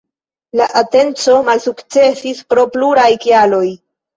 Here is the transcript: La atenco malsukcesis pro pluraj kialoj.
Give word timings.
La 0.59 0.65
atenco 0.81 1.35
malsukcesis 1.51 2.43
pro 2.55 2.67
pluraj 2.79 3.09
kialoj. 3.27 3.65